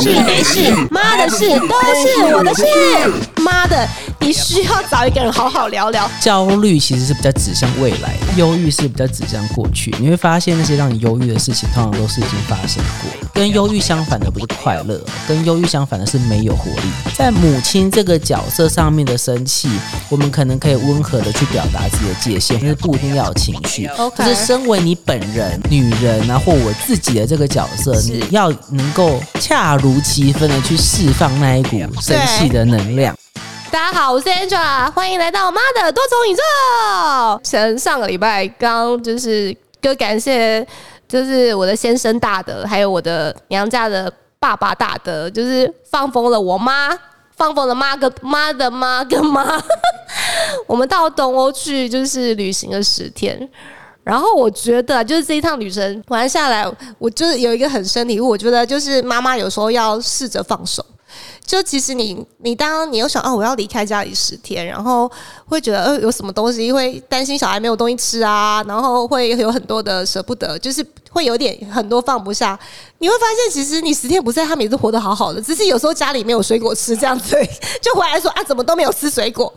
[0.00, 2.64] 事没事，妈的事都是我的事。
[3.44, 3.86] 妈的，
[4.20, 6.10] 你需要找一个人好好聊聊。
[6.20, 9.94] 焦虑其实是比较指向未来，忧郁是比较指向过去。
[10.00, 13.10] 你会发现那些让你忧郁的事情，通常都是已经发生过。
[13.34, 16.88] 跟忧郁相反的不是快乐，跟忧郁相反的是没有活力。
[17.16, 19.68] 在母亲这个角色上面的生气，
[20.08, 23.90] 我们可能可以温和的去表达自己的界限， 但是不一定要有情绪。
[24.18, 33.14] 就是身为你本人、女人啊，或我自己的这个角色，你要能够恰如其分的去释放那一股生气的能量。
[33.74, 37.40] 大家好，我是 Angela，欢迎来到妈的多重宇宙。
[37.42, 39.52] 前上个礼拜刚就是
[39.82, 40.64] 哥感谢，
[41.08, 46.96] 就是我的先生大德，还有我的娘家的爸爸大德，就是放风了我妈，
[47.36, 49.60] 放风了妈个妈的妈跟妈，
[50.68, 53.36] 我们到东欧去就是旅行了十天。
[54.04, 56.64] 然后我觉得，就是这一趟旅程玩下来，
[56.96, 60.86] 我就是有一个很深体悟，我觉得就是妈妈有时候要试着放手。
[61.46, 65.10] 就其实你，你当你又想哦，我要离开家里十天，然后
[65.46, 72.58] 会觉得呃有什么东西，会担心小孩没有东西吃啊，然后会有很多的舍不得，就是会有点很多放不下。
[72.98, 77.36] 你会发现，其实你十天不在，他们也是活得好好的，只是有时候家里没有水果吃，这样子
[77.80, 79.52] 就回来说啊，怎么都没有吃水果。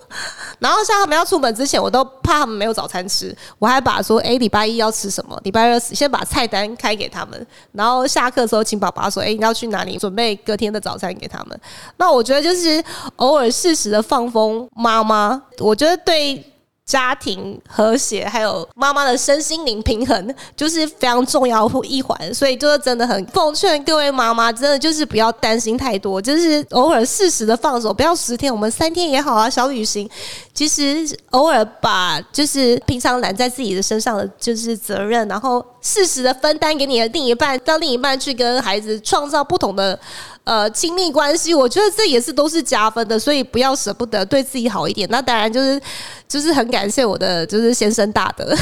[0.59, 5.39] 然后像他们要出门之前，我都怕他们没有早餐吃，我还把说，哎，礼拜一要吃什么？
[5.44, 9.97] 礼拜二先把菜单开给他们，然后下课的时候请爸爸说，哎，你要去哪里？
[9.97, 11.59] 准备隔天的早餐给他们。
[11.95, 12.83] 那我觉得就是
[13.16, 16.44] 偶尔适时的放风，妈妈，我觉得对。
[16.88, 22.34] 家庭和谐，还有妈妈的身心灵平衡，就是非常重要一环。
[22.34, 30.10] 所以就是真的很奉劝各位妈妈，真的就是不要担心太多，就是偶尔适时的放手，不要十天，我们三天也好啊，小旅行。
[30.58, 40.00] 其实偶尔把就是平常揽在自己的身上的就是责任，然后适时的分担给你的另一半，让另一半去跟孩子创造不同的。
[40.44, 45.06] 呃，亲密关系，我觉得这也是都是加分的，所以不要舍不得对自己好一点。
[45.12, 45.78] 那当然就是
[46.25, 48.56] 就是很感谢我的就是先生大德，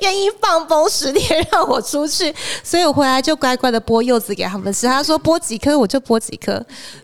[0.00, 4.86] 愿意放风十天让我出去，所以我回来就乖乖的剥柚子给他们吃。
[4.86, 6.58] 他说剥几颗我就剥几颗，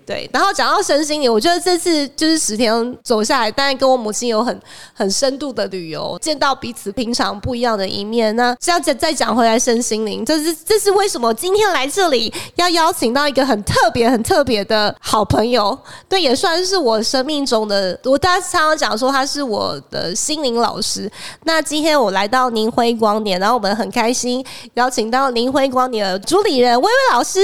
[0.06, 0.26] 对。
[0.32, 4.58] 然后讲到身心灵，我觉得这次就是十天走下来，当然跟我母亲有很
[4.94, 8.34] 很深度的旅游，见到彼此平常不一样的一面。
[8.34, 14.06] 那这样子再讲回来身心灵，这是这是为什么今天来这里要邀请到一个很特别。
[14.06, 15.76] 很特别的好朋友，
[16.08, 17.98] 对，也算是我生命中的。
[18.04, 21.10] 我大家常常讲说他是我的心灵老师。
[21.42, 27.40] 那今天我来到宁辉光年，然后我们很开心邀请到宁辉光年的主理人薇薇老师。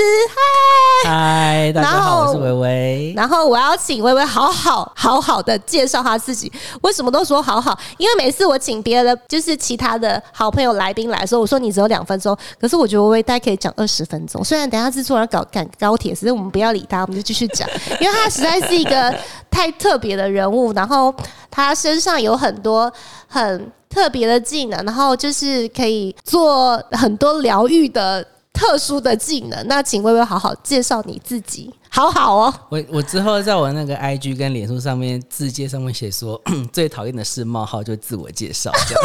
[1.05, 3.13] 嗨，嗨，大家好，我是薇薇。
[3.17, 6.51] 然后我要请薇薇好好好好的介绍他自己。
[6.83, 7.77] 为什么都说好好？
[7.99, 14.45] 因为每次我请别的就是其他的好朋友来宾来的时候，我说你只有两分钟，可是我觉得微微大概可以讲二十分钟。
[14.45, 16.53] 虽然等下制作人搞赶高铁，所以我们。
[16.53, 17.67] 不要理他，我们就继续讲，
[17.99, 19.11] 因为他实在是一个
[19.51, 21.15] 太特别的人物，然后
[21.51, 22.93] 他身上有很多
[23.27, 28.23] 很特别的技能，然后就是可以做很多疗愈的
[28.53, 29.67] 特殊的技能。
[29.67, 32.55] 那请微微好好介绍你自己，好好哦。
[32.71, 36.41] 我我之后在我那个 IG 跟脸书上面字界上面写说，
[36.73, 39.05] 最讨厌的是冒号就自我介绍，这样。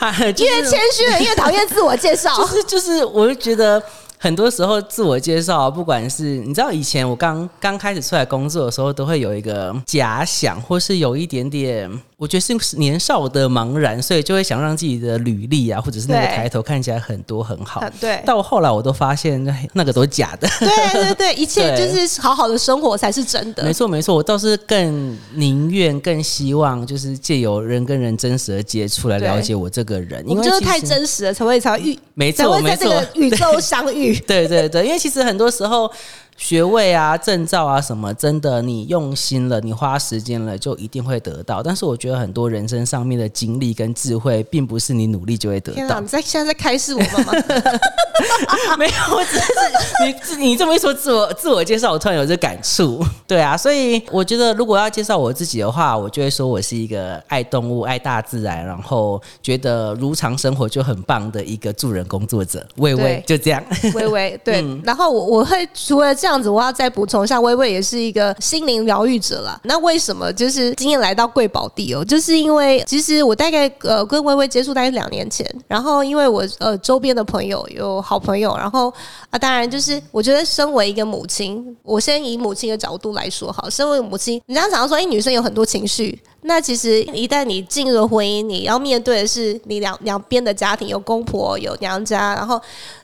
[0.38, 3.80] 越谦虚的越讨厌自我介绍，就 是就是，我就觉得。
[4.22, 11.90] 很多时候自我介绍，不管是你知道以前我刚刚开始出来工作的时候，都会有一个假想，或是有一点点。
[12.20, 17.82] 我觉得是年少的茫然，所以就会想让自己的履历啊，或者是那个抬头看起来很多很好。
[17.98, 20.46] 对，到后来我都发现那那个都是假的。
[20.58, 23.64] 对对对，一切 就是好好的生活才是真的。
[23.64, 30.22] 没错没错，我倒是更宁愿、更希望，就是借由人跟人真实的接触来了解我这个人。
[30.28, 34.14] 因为就是太真实了，才会才遇，没错没错，宇宙相遇。
[34.28, 35.90] 对对对，因为其实很多时候。
[36.40, 41.62] 学位啊、证照啊什么，真的你用心了，你花时间了，就一定会得到。
[41.62, 46.00] 但是我觉得很多人生上面的经历跟智慧，并不是你努力就会得到。
[46.00, 47.32] 你在现在在开示我们吗？
[48.78, 53.04] 没有，我只是你你这么一说，自我自我介绍，我突然有这感触。
[53.28, 62.66] 对啊，所以我觉得如果要介绍我自己的话，我就会说我是一个爱动物、爱大自然，然后觉得如常生活就很棒的一个助人工作者。
[62.76, 63.62] 微微就这样，
[63.94, 64.64] 微微对。
[64.82, 66.29] 然后我我会除了这样。
[66.30, 69.60] 这样子，我要再补充一下，微微也是一个心灵疗愈者啦。
[69.64, 72.04] 那为什么就是今天来到贵宝地哦？
[72.04, 78.94] 就是因为其实我大概呃跟微微接触大概两年前，然后因为我呃周边的朋友有好朋友，然后
[79.30, 86.16] 啊当然就是我觉得身为一个母亲，我先以母亲的角度来说好，身为母亲，你刚刚讲到说，哎，女生有很多情绪。
[86.42, 92.60] 那其实一旦你进入了婚姻，你要面对的是你两两边的家庭，有公婆，有娘家，然后。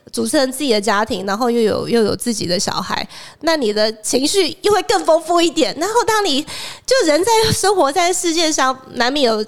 [0.09, 3.05] 组成自己的家庭，然后又有又有自己的小孩，
[3.41, 5.75] 那你的情绪又会更丰富一点。
[5.77, 9.43] 然后当你就人在生活在世界上，难免有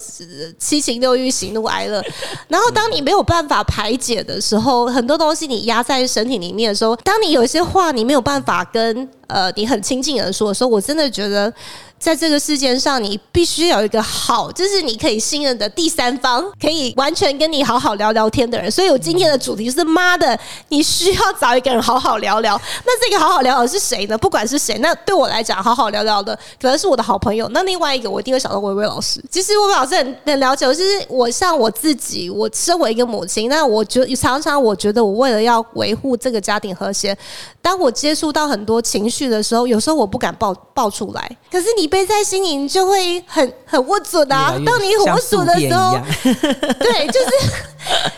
[0.60, 2.04] 七情六欲、喜怒哀乐。
[2.50, 11.54] 然后当你没有办法排解的时候，很多东西你压在身体里面的时候，当你有一些话你没有办法跟呃你很亲近的人说的时候，我真的觉得。
[12.00, 18.72] 在这个世界上，你必须有一个好，就是你可以信任的第三方，可以完全跟你好好聊聊天的人。
[18.72, 20.40] 所以我今天的主题是妈的，
[20.70, 22.58] 你需要找一个人好好聊聊。
[22.88, 24.18] 那这个好好聊聊是谁呢？
[24.18, 27.50] 不管是谁，那对我来讲，好好聊聊的可能是我的好朋友。
[27.50, 29.22] 那另外一个，我一定会想到薇薇老师。
[29.30, 37.18] 其实薇薇老师很很了解，就是我像我自己，我身为一个母亲，那我觉常常我觉得我为了要维护这个家庭和谐，
[37.62, 41.38] 当我接触到很多情绪的时候，有时候我不敢爆爆出来。
[41.51, 41.89] 可是你。
[41.89, 44.54] 背在心里，你就会很很握准啊。
[44.63, 45.98] 当你握准的时候，
[46.77, 47.31] 对，就是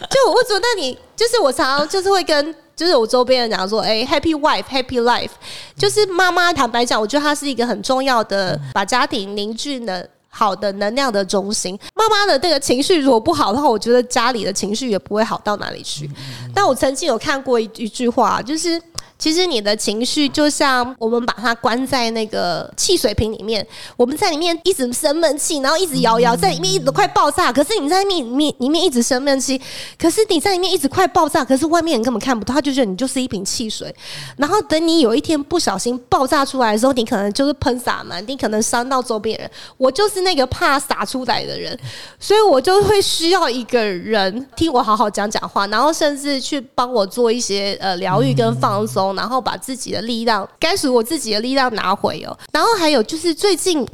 [0.09, 0.61] 就握准。
[0.61, 5.29] 那你就是我常常就是会跟就是我周边人讲说，哎，Happy Wife, Happy Life，
[5.77, 6.51] 就是妈妈。
[6.51, 11.79] 坦白讲，我觉得她是一个很重要的，把家庭凝聚的好的能量的中心。
[11.95, 16.11] 妈妈的这个情绪如果不好的话，我觉得家里的情绪也不会好到哪里去。
[16.53, 18.81] 但我曾经有看过一一句话，就是。
[19.21, 23.65] 其实你的情绪就像我们把它关在那个汽水瓶里面，
[23.95, 27.53] 我们在里面一直生闷气，然后一直摇摇，在里面一直快爆炸。
[27.53, 29.61] 可是你在里面里面里面一直生闷气，
[29.95, 33.95] 可是你在里面一直快爆炸，可是外面人根本看不到，他就觉得你就是一瓶汽水。
[34.37, 39.47] 然后等你有一天不小心爆炸出来的时候，你可能就是喷洒满你，可能伤到周边人。
[39.77, 41.79] 我就是那个怕洒出来的人，
[42.19, 49.10] 所以我就会需要一个人听我好好讲讲话，然后甚至去帮我做一些呃疗愈跟放松。
[49.15, 52.37] 然后把自己的力量，该属我自己的力量拿回哦。
[52.51, 53.87] 然后还有就是最近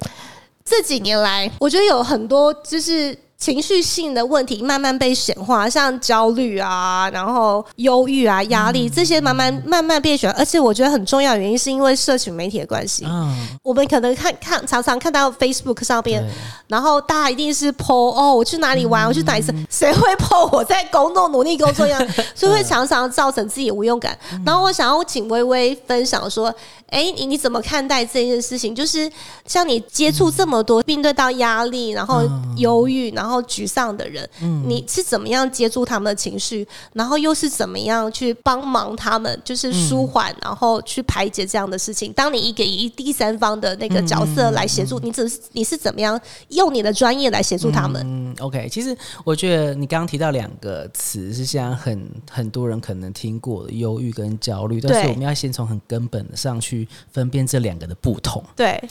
[0.66, 3.18] 这几年来，我觉得有很多就是。
[3.38, 13.06] 情绪性的问题慢慢被显化，像焦虑啊，然后忧郁啊，压力这些慢慢慢慢变选，而且我觉得很重要原因是因为社群媒体的关系。
[13.08, 16.24] 嗯，我们可能看看常常看到 Facebook 上边，
[16.68, 24.18] 然后大家一定是 po 哦，我去哪里玩，我去哪一次，谁会 po 我在工作努力工作样， 所以会常常造成自己无用感。
[24.44, 26.54] 然后我想要请微微分享说，
[26.90, 28.74] 哎，你你怎么看待这件事情？
[28.74, 29.10] 就是
[29.46, 32.24] 像你接触这么多，面对到压力，然后
[32.58, 36.66] 忧郁，然后然后沮丧的人，嗯你是怎么样接住他们的情绪？
[36.94, 42.14] 然后又是怎么样去帮忙他们，就是舒缓，然后去排解这样的事情？
[42.14, 48.02] 当你一个以第三方的那个角色来协助，你怎你是怎么样用你的专业来协助他们？
[48.06, 48.96] 嗯，OK，其实
[49.26, 58.42] 我觉得你刚刚提到两个词是现在很很多人可能听过的忧郁跟焦虑，但是我们要先从很根本的上去分辨这两个的不同。
[58.56, 58.82] 对，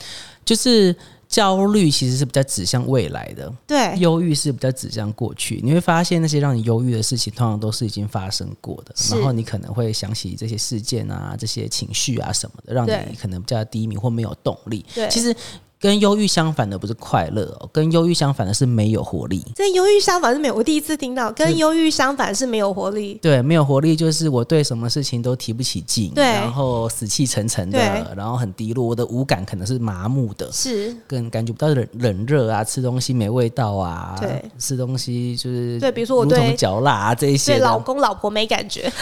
[0.44, 0.94] 就是。
[1.28, 5.60] 焦虑其实是比较指向未来的，对；忧郁是比较指向过去。
[5.62, 14.84] 你会发现那些让你忧郁的事情，通常都是已经发生过的，然后你可能会想起这些事件啊、这些情绪啊什么的，让你可能比较低迷或没有动力。
[14.94, 15.34] 对，其实。
[15.78, 19.44] 跟忧郁相反的不是快乐，跟忧郁相反的是没有活力。
[19.54, 23.18] 跟忧郁相反是没有，我第一次听到，跟忧郁相反是没有活力。
[23.20, 27.78] 对，没有活力就是我对什么事情都提不起劲，对，然后死气沉沉的，
[28.16, 38.90] 然后很低落，我的五感可能是麻木的，是，更感觉不到冷冷热啊，吃东西没味道啊，对，吃东西就是对，比如说我对嚼蜡啊这一些，对老公老婆没感觉。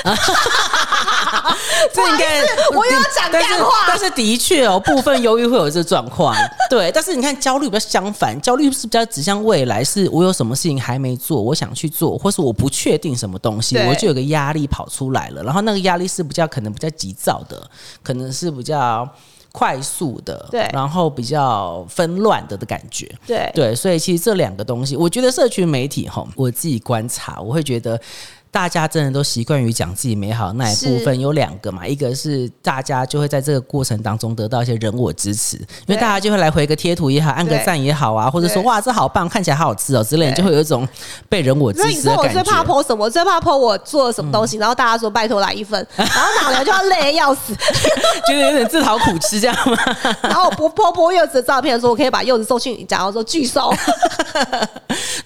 [1.92, 2.40] 这应该
[2.74, 6.34] 我又要讲电话，但是的确哦，部分忧郁会有这状况。
[6.70, 15.42] 对，但是你看焦虑比较相反，焦虑是比较指向未来，是我有什么事情还没做，我想去做，或是我不确定什么东西，我就有个压力跑出来了。
[15.42, 17.62] 然后那个压力是比较可能比较急躁的，
[18.02, 19.08] 可能是比较
[19.52, 23.74] 快速的，对，然后比较纷乱的的感觉，对对。
[23.74, 28.00] 所以其实这两个东西，我觉得社群媒体哈，我自己观察，我会觉得。
[28.54, 40.88] 大家真的都习惯于讲自己美好那一部分，有两个嘛，一个是大家就会在这个过程当中得到一些人我支持，因为大家就会来回个贴图也好，按个赞也好啊，或者说哇这好棒，看起来好好吃哦之类，就会有一种
[41.28, 41.98] 被人我支持的感觉。
[41.98, 43.10] 你说我最怕 po 什么？
[43.10, 47.52] 最怕 po 我做了什么东西，然后大家说拜托来一份，然后哪来就要 累要死，
[48.28, 49.76] 觉得有点自讨苦吃这样吗？
[50.22, 53.74] 然后我 po po 柚子的照片的时候，我可以把柚子送去你家，然后说拒收。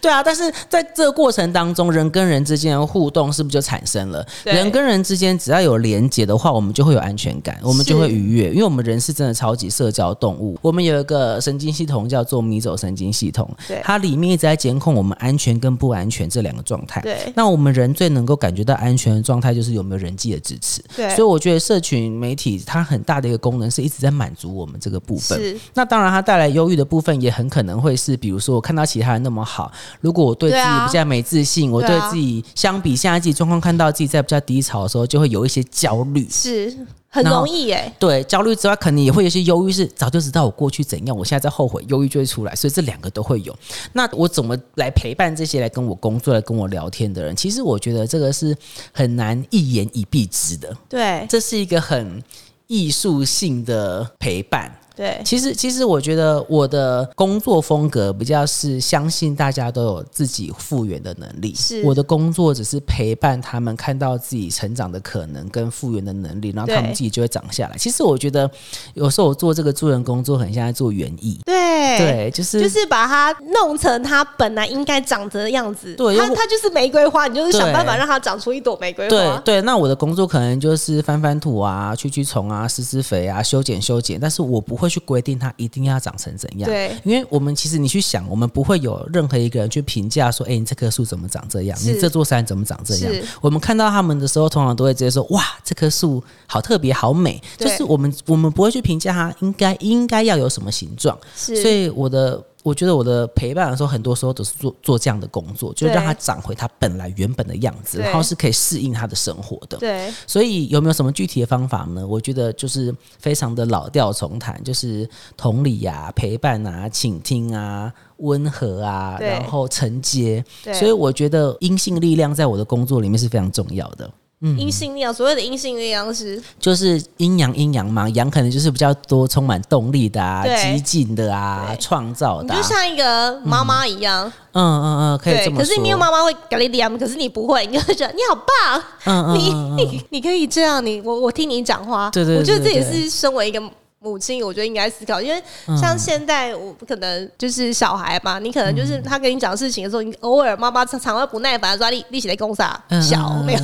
[0.00, 3.17] 对啊，但是在这个过程当中，人跟人之间的互动。
[3.18, 4.24] 动是不是就产生了？
[4.44, 10.56] 对人跟人之间只要有连接的话，我们就会有安全感，我们就会愉悦，因为我们人是真的超级社交动物。
[10.62, 17.00] 我们有一个神经系统叫做迷走神经系统对，它里面一直在监控我们安全跟不安全这两个状态。
[17.00, 20.82] 对那我们人最能够感觉到安全的状态，就是有没有人际的支持。
[20.96, 25.38] 对所以我觉得社群媒体它很大的一个功能是一直在满足我们这个部分。
[25.38, 29.70] 是那当然，它带来忧郁的部分也很可能会是，比如说我看到其他人那么好，
[30.00, 36.26] 如果我对自己对啊比较没自信，我对自己相比现在自己状况看到自己在比较低潮的时候，就会有一些焦虑。
[36.30, 36.74] 是
[37.10, 43.58] 很容易哎、对，焦虑之外，可能也会有一些忧郁，是早就知道我过去怎样，我现在在后悔，忧郁就会出来，所以这两个都会有。
[43.94, 47.34] 那我怎么来陪伴这些来跟我工作、来跟我聊天的人？
[47.34, 48.54] 其实我觉得这个是
[48.92, 52.22] 很难一言以蔽之的，对这是一个很
[52.66, 54.77] 艺术性的陪伴。
[54.98, 61.54] 对其实，其实我觉得我的工作风格比较是相信大家都有自己复原的能力。
[61.54, 67.76] 是我的工作只是陪伴他们看到自己成长的可能跟复原的能力，然后他们自己就会长下来。
[67.78, 68.50] 其实我觉得
[68.94, 71.38] 有时候我做这个助人工作，很像在做园艺。
[71.46, 75.94] 对对，就是就是把它弄成它本来应该长的样子。
[75.94, 79.10] 对它它就是玫瑰花，你就是想办法让它长出一朵玫瑰花。
[79.10, 86.68] 对对，那我的工作可能就是翻翻土啊、驱驱虫啊、施施肥啊、修剪修剪，但是我不会去规定它一定要长成怎样。
[86.68, 91.78] 对因为我们其实你去想，我们不会有任何一个人去评价说，哎、你这棵树怎么长这样？
[91.82, 93.26] 你这座山怎么长这样？
[93.40, 97.40] 我们看到他们的时候，通常都会直接说，哇，这棵树好特别，好美。
[97.56, 101.18] 就是我们我们不会去评价它应该应该要有什么形状。
[101.36, 102.42] 是，所以我的。
[102.68, 109.78] 我觉得我的陪伴的时候，很多时候都是做做这样的工作，就是让他长回他本来原本的样子，对然后是可以适应他的生活的。
[109.78, 112.06] 对所以有没有什么具体的方法呢？
[112.06, 120.44] 我觉得就是非常的老调重弹，就是同理呀、陪伴啊、倾听啊、温和啊，然后承接。
[120.74, 124.10] 所以我觉得阴性力量在我的工作里面是非常重要的。
[124.40, 126.40] 阴性力量，所谓的阴性力量是？
[126.60, 130.78] 就是阴阳阴阳嘛，阳可能就是比较多充满动力的啊、对。
[130.78, 131.76] 激进的啊、对。
[131.78, 132.56] 创造的、啊。
[132.56, 132.62] 就。
[132.62, 135.44] 像一个妈妈一样，嗯嗯嗯，可以对。
[135.46, 135.64] 这么说。
[135.64, 139.76] 可是没有妈妈会给你量，可是你不会，你就会觉得你好棒，嗯嗯你嗯嗯。
[139.76, 143.02] 你你可以这样，你我我听你讲话，对对对我觉得这也对。
[143.02, 143.60] 是身为一个。
[144.00, 153.44] 母亲，我觉得应该思考，因为嗯像现在我不可能就是小孩嘛，你可能就是他跟你讲事情的时候，你偶尔妈妈常常会不耐烦地说你你写在公啥嗯小嗯嗯。
[153.44, 153.58] 没有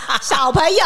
[0.22, 0.84] 小朋友，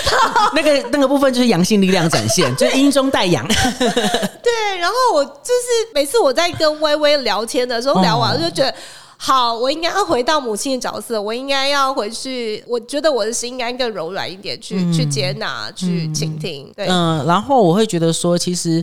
[0.54, 3.46] 那个那个部分就是阳性力量展现， 就是阴中带阳。
[3.48, 8.74] 对，然后我就是每次我在跟微微聊天的时候，聊完我就觉得。
[9.20, 12.62] 好，我应该要回到母亲的角色，我应该要回去。
[12.68, 16.72] 我觉得我的心应该更柔软一点，去、去接纳，去倾听。
[16.76, 18.80] 对，嗯，然后我会觉得说，其实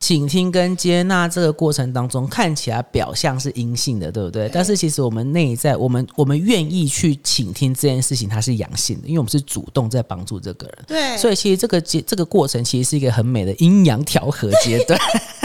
[0.00, 4.48] 倾听跟接纳这个过程当中，看起来表象是阴性的，对不对？
[4.52, 10.78] 但是其实我们内在，我们我们愿意去倾听这件事情，它是阳性的，因为我们是主动在帮助这个人。
[10.86, 14.98] 对，所以其实这个阶这个过程其实是一个很美的阴阳调和阶段。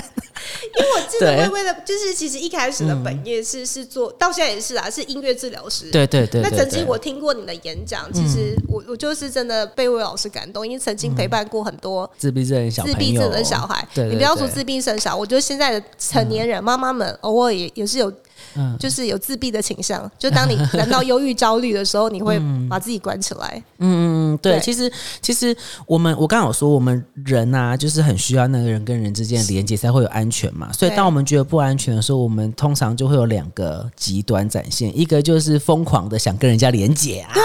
[0.78, 5.90] 因为我记得对微微的，就是其实一开始的本业是、是做，到现在也是啊，是音乐治疗师。
[5.92, 18.12] 对对对对那曾经我听过你的演讲，其实我我就是真的被魏老师感动，因为曾经陪伴过很多自闭症小自闭症的小孩，你不要说自闭症小，我觉得现在的成年人妈妈们偶尔也也是有，
[18.56, 20.10] 嗯就是有自闭的倾向。
[20.18, 23.62] 就当你 感到忧郁、焦虑的时候，你会把自己关起来。
[23.80, 24.92] 嗯，对，对其实
[25.22, 25.56] 其实
[25.86, 30.72] 我们我刚刚有说，我们人啊，就是很需要那个人跟人之间的连接才会有安全嘛。
[30.74, 37.36] 所以对当我们觉得不安全的时候，我们通常就会有两个极端展现，一个就是疯狂的想跟人家连接啊，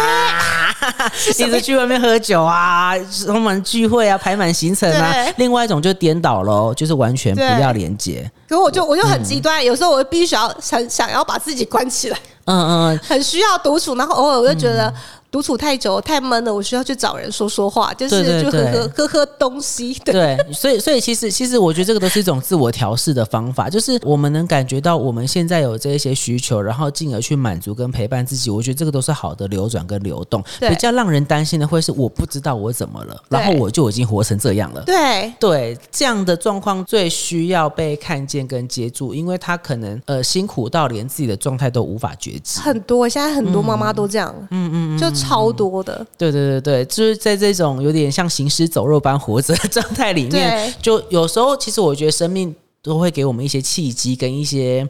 [1.29, 5.12] 一直去外面喝酒啊， 充满聚会啊，排满行程啊。
[5.37, 8.31] 另外一种就颠倒喽，就是完全不要连接。
[8.49, 14.93] 可我就我就很极端，有时候我必须要想想要把自己关起来，嗯嗯嗯，很需要独处，然后偶尔我就觉得。
[15.31, 19.95] 独处太久太闷了，我需要去找人说说话，就是就喝喝 喝喝东西。
[20.05, 30.43] 对对，所以所以其实其实我觉得这个都是一种自我调试的方法，就是我们能感觉到我们现在有这一些需求，然后进而去满足跟陪伴自己，我觉得这个都是好的流转跟流动。
[30.59, 34.83] 对比较让人担心的会是我不知道我怎么了，然后我就已经活成这样了。
[34.85, 42.61] 对对，这样的状况最需要被看见跟接住，因为他可能呃辛苦到连自己的状态都无法觉知。
[42.61, 46.07] 很多现在很多妈妈都这样，嗯嗯就超多的。
[46.17, 54.89] 对对对对，就是在这种有点像行尸走肉般活着的状态里面，就有时候其实我觉得生命都会给我们一些契机跟一些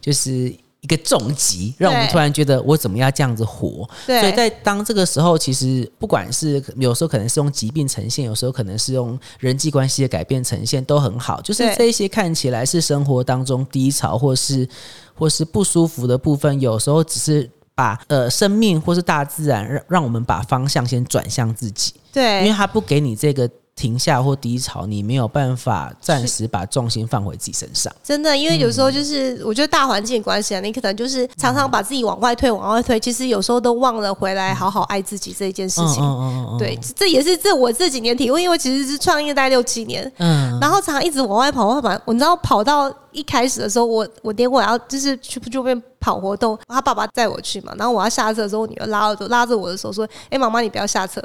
[0.00, 3.88] 就是一个重击，让我们突然觉得我怎么样这样子活。
[4.04, 11.40] 所以在当这个时候，其实不管是有时候可能是用疾病呈现，有时候可能是用人际关系的改变呈现，都很好。
[11.40, 14.68] 就是这一些看起来是生活当中低潮或是
[15.14, 17.48] 或是不舒服的部分，有时候只是。
[17.74, 22.40] 把呃生命或是大自然让让我们把方向先转向自己，对。
[22.40, 27.92] 因为对，它不给你这个停下或低潮，你没有办法暂时把重心放回自己身上。
[28.04, 36.02] 真的，因为有时候就是我觉得大环境关系啊，你可能就是常常把自己往外推，往外推，其实有时候都忘了回来好好爱自己这一件事情。
[36.02, 42.02] 嗯嗯对，这也是这我这几年体会，因为其实是创业大概六七年，嗯然后常常一直往外跑，往外跑。
[42.04, 51.22] 我你知道跑到一开始的时候，我我连我要就是去就边跑活动，他爸爸载我去嘛，然后我要下车的时候，我女儿拉着拉着我的手说：“哎、妈妈，你不要下车。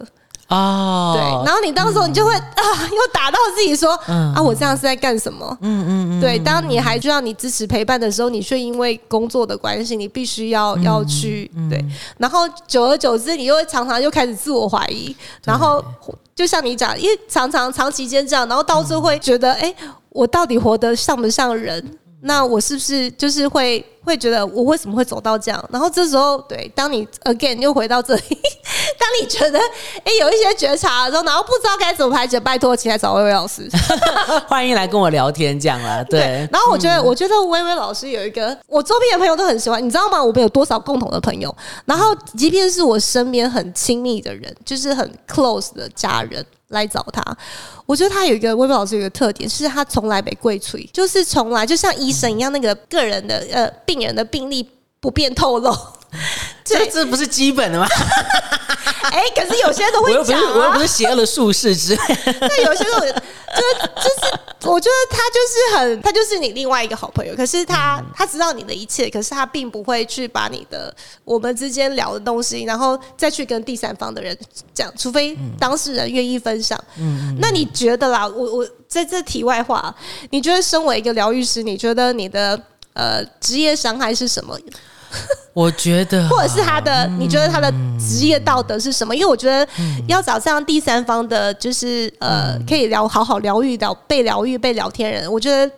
[0.50, 4.34] 哦，对，然后你到时候你就会、啊，又打到自己说、嗯。
[4.34, 5.58] 啊，我这样是在干什么？
[5.62, 11.84] 嗯嗯嗯，对，当你还需要你支持陪伴的时候，你却因为工作的关系，你必须要、嗯要去对，
[12.18, 15.14] 然后久而久之，你又会常常又开始自我怀疑，
[15.44, 15.84] 然后
[16.34, 19.74] 就像你讲，因为常常长期间这样，然后到最后会觉得，哎、
[20.10, 21.98] 我到底活得像不像人？
[22.22, 25.64] 那我是不是就是会会觉得我为什么会走到这样？
[25.72, 28.22] 然后这时候，对，当你 again 又回到这里，
[28.98, 29.60] 当你觉得
[30.04, 33.70] 哎、有一些觉察的时候，然后不知道该怎么排解，拜托，请来找薇薇老师。
[34.48, 40.24] 欢迎来跟我聊天，这样啦， 对，然后我觉得，我觉得薇薇老师有一个，我周边的朋友都很喜欢，你知道吗？
[40.24, 41.54] 我们有多少共同的朋友？
[41.86, 47.24] 然后，即便是我身边很亲密的人，就是很 close 的家人来找他，
[47.86, 55.76] 我觉得他有一个薇薇老师有一个特点，是他从来没跪垂，就是从来就像医生一样，那个个人的呃病人的病历不便透露。
[56.64, 57.88] 这这不是基本的吗？
[59.04, 67.34] 哎、可是有些人都会讲啊我又不是，邪恶的术士之类的， 对，有些人就是就是，我觉得他就是很，他就是你另外一个好朋友。
[67.36, 74.38] 可是他他知道你的一切，可是他并不会去把你的我们之间聊的东西，然后再去跟第三方的人
[74.74, 76.82] 讲，除非当事人愿意分享。
[77.40, 78.28] 那你觉得啦？
[78.28, 79.94] 我我在这题外话，
[80.32, 82.62] 你觉得身为一个疗愈师，你觉得你的
[82.98, 84.58] 呃职业伤害是什么？
[85.54, 89.16] 我觉得，或者是他的，你觉得他的职业道德是什么？
[89.16, 89.66] 因为我觉得
[90.08, 95.72] 要找这样第三方的，就是呃，可以聊好好疗愈疗被疗愈被聊天人，我觉得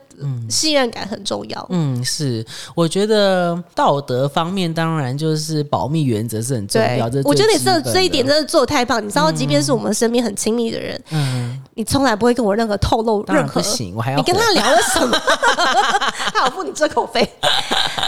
[0.50, 1.66] 信任感很重要。
[1.70, 2.46] 嗯，是，
[2.76, 7.10] 我觉得道德方面当然就是保密原则是很重要。
[7.10, 9.04] 这，我觉得你这这一点真的做的太棒。
[9.04, 15.18] 你知道，即便是我们身边很亲密的人，嗯，你从来不会跟我任何透露任何不行，我还要你跟他聊了什么？
[16.34, 17.28] 他有付你这口费，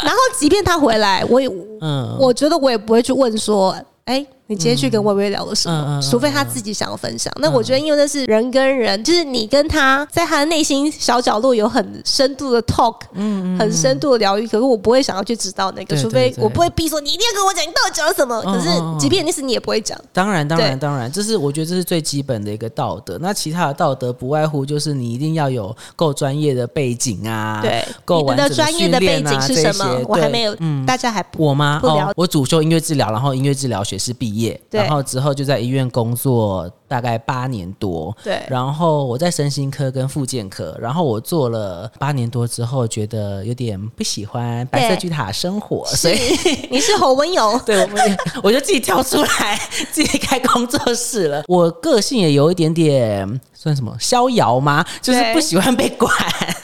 [0.03, 1.47] 然后即便他回来，我也
[1.81, 3.75] 嗯我觉得我也不会去问说，
[4.05, 5.73] 哎、你今天去跟薇薇聊了什么？
[5.73, 7.33] 嗯嗯嗯除非他自己想要分享。
[7.37, 14.45] 那我觉得，因为那是人跟人，就是你跟他在他的内心小角落有很深度的 talk，嗯很深度的疗愈。
[14.45, 18.43] 可是我不会想要去知道那个，除非我不会逼说你一定要跟我讲，你到底讲了什么。
[18.45, 19.97] 嗯可是即便那是你也不会讲。
[20.11, 23.17] 当然，当然，当然，这是我觉得这是最基本的一个道德。
[23.21, 31.79] 那其他的道德不外乎就是你一定要有够专业的背景啊，对，你够完整的专业的背景是什么我还没有，嗯大家还不我吗？
[31.83, 34.81] 哦，我主修音乐治疗，然后音乐治疗学士毕业，对。
[34.81, 38.13] 然后之后就在医院工作大概八年多。
[38.21, 46.17] 对然后我在身心科跟复健科，然后我做了八年多之后，觉得有点不喜欢白色巨塔生活，所以
[46.69, 47.99] 你是侯文勇， 对，我
[48.43, 49.57] 我就自己跳出来，
[49.93, 51.41] 自己开工作室了。
[51.47, 54.85] 我个性也有一点点算什么逍遥吗？
[55.01, 56.11] 就是不喜欢被管，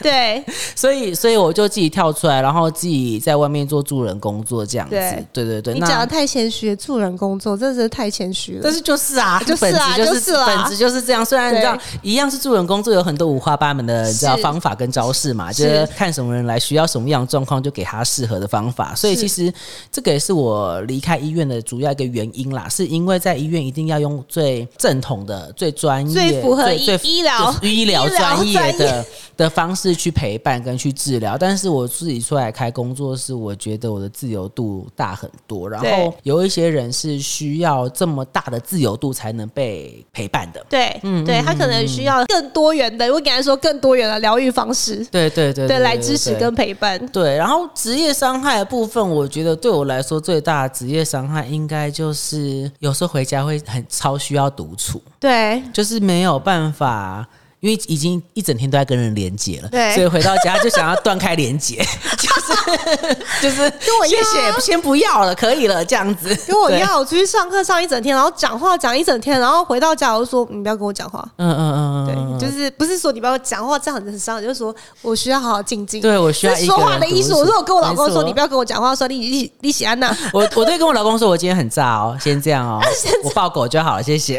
[0.02, 0.44] 对
[0.76, 4.94] 所以所以我就自己跳出来，然后自己在外面做助人工作这样子。
[4.94, 8.60] 对对对对，你讲的太谦虚，助人工作真的是太谦虚了。
[8.62, 11.24] 但是就是啊，就是啊本质就是啦本质就是这样。
[11.24, 18.94] 虽然你知道一样是助人工作，有很多五花八门的你知道方法跟招式嘛，就是是看什么人来，需要什么样的状况，就给他适合的方法。
[18.94, 19.52] 所以其实
[19.90, 31.36] 这个也是我离开医院的主要一个原因啦，是因为在医院一定要用最正统的、最专业、最符合医医疗就是医疗专业专的的方式去陪伴跟去治疗。
[31.38, 35.68] 但是我自己出来开工作室，我觉得我的自由度大很多。
[35.68, 40.64] 然后有一些人是需要这么大的自由度才能被陪伴的。
[40.68, 46.98] 对，嗯对他可能需要更多元的，我给他说更多元的疗愈方式，对对对对，来支持跟陪伴。
[47.08, 57.26] 对，然后职业伤害的部分，我觉得对我来说最大的职业伤害，应该就是有时候回家会很超需要独处，对，就是没有办法。
[57.60, 61.84] 因为已经一整天都在跟人连接了，对所以回到家就想要断开连接，
[62.16, 63.62] 就 是就是
[64.00, 66.28] 我谢要谢，先不要了，可以了，这样子。
[66.28, 71.24] 对，跟我要，我出去上课上一整天，然后讲话讲一整天，然后回到家我就说你不要跟我讲话。
[71.36, 76.00] 嗯嗯嗯对，就是不是说你不要讲话，这样很伤人，就是说我需要好好静静。
[76.00, 77.38] 对我需要是说话的艺术。
[77.38, 80.14] 我说我跟我老公说你不要跟我讲话，说你你你喜安娜。
[80.32, 82.80] 我我对跟我老公说，我今天很炸哦，先这样哦，
[83.24, 84.38] 我抱狗就好了，谢谢。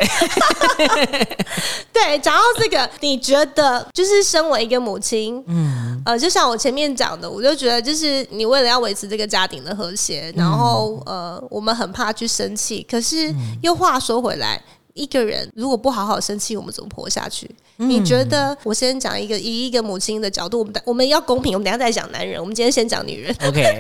[1.92, 14.62] 对，讲到这个，你觉得就是身为一个母亲，嗯，呃，就像我前面讲的，我就觉得就是你为了要维持这个家庭的和谐，然后呃，我们很怕去生气，可是又话说回来。
[14.96, 17.50] 一个人如果不好好生气，我们怎么活下去？
[17.78, 18.58] 你觉得？
[18.64, 22.38] 我先讲一个，以一个母亲的角度，我们我们要公平，我们等下再讲男人。
[22.42, 23.34] 我们今天先讲女人。
[23.46, 23.62] OK，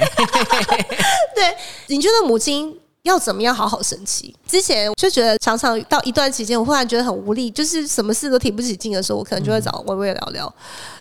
[1.36, 1.54] 对，
[1.88, 4.36] 你觉得母亲要怎么样好好生气？
[4.46, 10.54] 之前就觉得常常到一段期间，我忽然觉得很无力，就是什么事都提不起劲的时候，我可能就会找微微聊聊。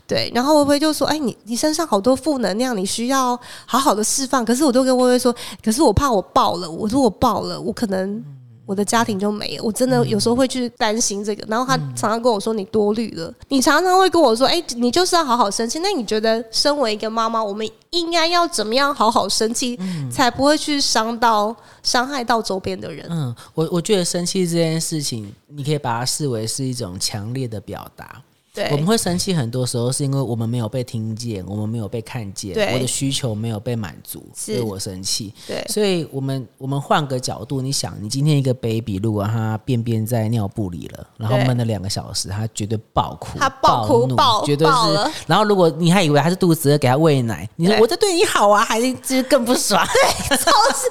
[0.06, 8.24] 对，然后微微就说：“哎，你你身上好多负能量，你需要好好的释放。”可是我都跟微微说：“可是我怕我爆了，我说：“我爆了，我可能。”
[8.68, 11.42] 我的家庭就没了，我真的有时候会去担心这个。
[11.48, 19.81] 然后他常常跟我说：“你多虑了。”你常常会跟我说：“哎，你就是要好好生气。”那你觉得，身为一个妈妈，我们应该要怎么样好好生气，
[20.12, 23.07] 才不会去伤到、伤害到周边的人？
[23.09, 28.22] 嗯，我我觉得生气这件事情，你可以把它视为是一种强烈的表达。
[28.71, 35.33] 我们会生气，很多时候是因为我们没有被听见，我们没有被看见，我的需求没有被满足，所以我生气。
[35.47, 45.11] 对，所以我们我们换个角度，你想，你今天一个 baby，如果他便便在尿布里了，然后闷了两个小时，他绝对爆哭，他爆哭爆，绝对是。
[45.27, 49.87] 然后如果你还以为他是肚子饿，给他喂奶，你说我在对你好啊，还是就是更不爽？
[49.87, 50.88] 对，超级。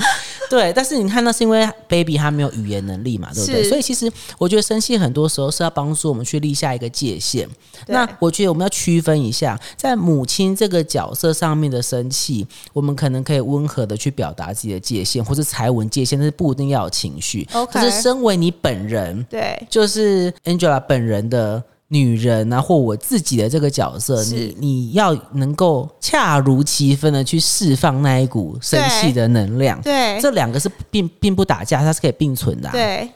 [0.50, 3.62] 对，但是你看，那是因为 baby 他没有语言能力嘛，对不对？
[3.68, 7.48] 所以其实我觉得生气很多时候是要帮助我们去立下一个界限。
[7.86, 17.46] 那我觉得我们要区分一下，在母亲这个角色上面的生气，我们可能可以温和的去表达自己的界限，或是踩稳界限，但是不一定要有情绪。
[17.52, 21.62] OK，就是身为你本人，对，就是 Angela 本人的。
[21.92, 33.10] 女人啊，或我自己的这个角色，你你要能够恰如其分的去释放那一股生气的能量，对，这两个是并并不打架，它是可以并存的，对。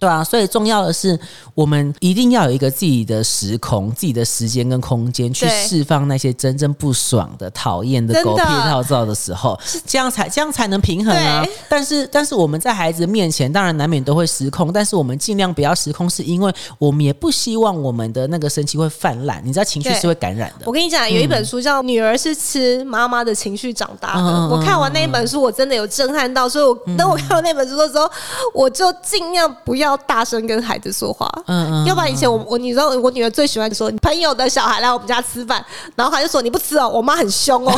[0.00, 1.16] 对啊，所以重要的是，
[1.54, 11.44] 我们一定要有一个自己的时空、自己的时间跟空间，去释放那些真正不爽的、讨厌的狗屁套造的时候，这样才这样才能平衡啊。
[11.68, 19.42] 但是，但是我们在孩子面前，当然难免都会失控，但是我们尽量不要失控，是因为我们也不希望我们的那个生气会泛滥。
[19.44, 20.64] 你知道，情绪是会感染的。
[20.64, 28.10] 我跟你讲，有一本书叫《女儿是吃妈妈的情绪长大的》，我看完那一本书，我真的有震撼到，所以我等我看完那本书的时候，
[28.54, 29.89] 我就尽量不要。
[29.90, 35.64] 要大声跟孩子说话，嗯嗯，要不然以前我我你知道我女儿最喜欢说朋友的小孩来我们家吃饭，
[35.96, 37.72] 然后她就说你不吃哦，我妈很凶哦。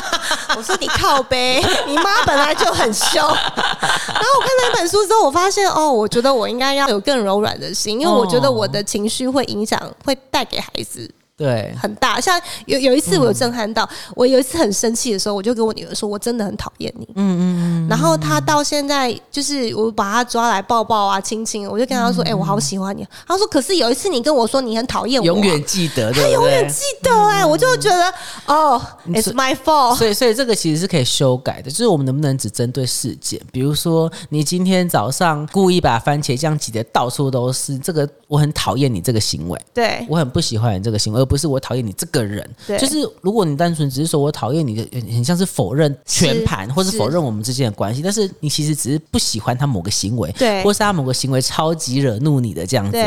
[0.56, 3.20] 我说你靠呗，你妈本来就很凶。
[3.20, 11.08] 然后我看那本书之后，我发现哦，我觉得我应该要有更柔软的心，因为我觉得我的情绪会影响，会带给孩子。
[11.38, 12.20] 对，很大。
[12.20, 17.42] 像有有一次，我有震撼到，我有一次很生气的时候，我就跟我女儿说：“我真的很讨厌你。”嗯嗯
[17.86, 17.88] 嗯。
[17.88, 28.12] 然后她到现在，就是我把她抓来抱抱啊、亲亲，我就跟她说：“哎，我好喜欢你。”她说：“可是有一次你跟我说你很讨厌我，永远记得，她永远记得。”哎，我就觉得
[28.46, 29.94] 哦，It's my fault。
[29.94, 33.40] 所以，所以这个其实是可以修改的，就是我们能不能只针对事件？
[33.52, 39.60] 比如说，你今天早上故意把番茄酱挤得到处都是，这个我很讨厌你这个行为。
[39.72, 41.27] 对我很不喜欢你这个行为。
[41.28, 52.98] 不是我讨厌你这个人，就是如果你单纯只是说我讨厌你的，很像是否认全盘，或是否认我们之间的关系，但是你其实只是不喜欢他某个行为，对，或是他某个行为超级惹怒你的这样子，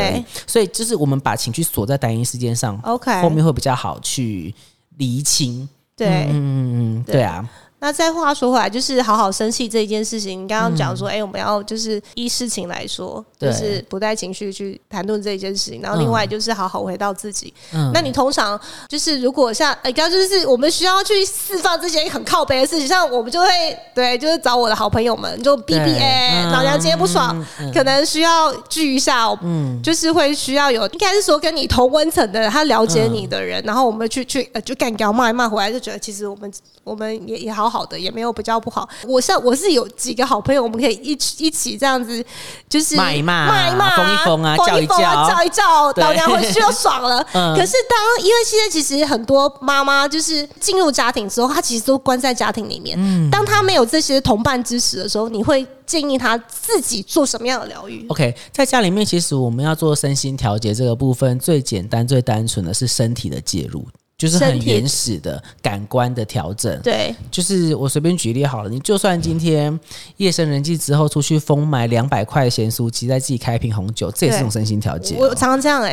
[0.46, 4.54] 所以就是我们把情绪锁在单一事件上，OK，后面会比较好去
[4.98, 7.48] 厘清，对，嗯嗯嗯，对啊。
[7.82, 10.44] 那再话说回来，就是好好生气这一件事情。
[10.44, 15.82] 你刚刚讲说，哎，我们要就是依事情来说，就是不带情绪去谈论这一件事情。
[15.82, 17.52] 然后另外就是好好回到自己。
[17.74, 23.48] 嗯那你通常就是如果像哎，刚刚就是我们需要去释放这些很靠背的事情，像我们就会
[23.92, 29.36] 对，就是找我的好朋友们，就 B B A，老娘今天不爽，可能需要聚一下。
[29.42, 36.52] 嗯，就是会需要有，应该是说跟你同温层的，他了解你的人，然后我们去去呃，就干掉骂一骂回来，就觉得其实我们
[36.84, 37.71] 我们也也好。
[37.72, 42.22] 好的也没有比较不好，我像我是有几个好朋友，我们可以一起一起这样子，
[42.68, 47.22] 就是骂一骂、骂一骂、疯一疯啊、叫一叫、叫一叫，老娘回去就爽了。
[47.32, 52.98] 可是当因为现在其实很多妈妈就是进入家庭之后，她其实都关在家庭里面。
[53.30, 63.86] 当她没有这些同伴支持的时候，你会建议她自己做什么样的疗愈？OK，在家里面，其实我们要做身心调节这个部分，最简单、最单纯的是身体的介入。
[64.22, 69.76] 就是很原始的感官的调整，对，就是我随便举例好了，你就算今天
[70.18, 75.16] 夜深人静之后出去疯买两百块咸酥鸡，再自己开瓶红酒，这也是种身心调节。
[75.18, 75.92] 我常常这样哎，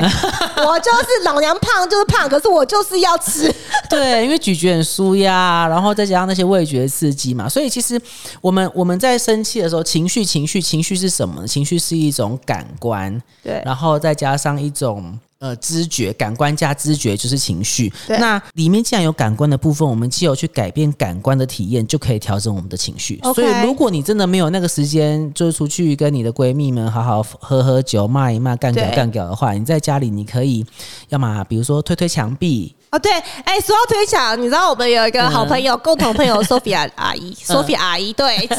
[0.58, 3.52] 我就是老娘胖就是胖，可是我就是要吃。
[3.90, 8.00] 对，因为咀嚼很舒压，然后再加上那些味觉刺激嘛，所以其实
[8.42, 11.48] 我们我们在生气的时候，情绪情绪情绪是什么？
[11.48, 15.18] 情绪是一种感官，对，然后再加上一种。
[15.40, 17.92] 呃知觉，感官加知觉就是情绪。
[18.08, 23.20] 那里面既然有感官的部分，我们既有去改变感官的体验，就可以调整我们的情绪。
[23.34, 30.66] 所以如果你真的没有那个时间，就是出去跟你的闺蜜们好好喝喝酒、骂一骂、干掉对干掉的话，你在家里你可以，
[31.08, 32.76] 要么比如说推推墙壁。
[32.92, 33.12] 哦，对，
[33.46, 38.50] 哎，说到推墙，你知道我们有一个好朋友，共同朋友 Sophia 阿姨，Sophia 阿姨，对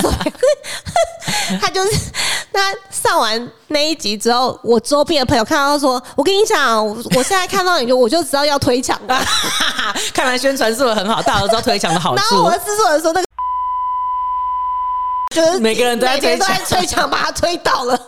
[1.60, 1.90] 她就是
[2.52, 9.20] 她上完那一集之后，我周边的朋友看到说，我跟你讲，我我现在看到你就我就知道要推墙了。
[10.14, 12.50] 看来宣传是不是很好，大家都知道推墙的好处然后我。
[12.52, 13.26] 的制作人说那个。
[15.34, 17.98] 就是每个人都在推墙，把他推倒了，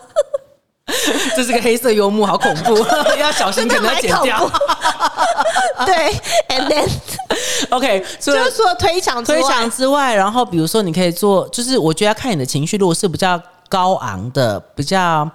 [1.37, 2.77] 这是个黑色幽默，好恐怖，
[3.19, 4.51] 要小心，可能要剪掉。
[5.87, 5.95] 对
[6.49, 6.89] ，and then
[7.71, 15.29] OK，就是除了推墙推外墙之外，然后比如说你可以做，就是我觉得要看你的情绪，如果是比较高昂的，比较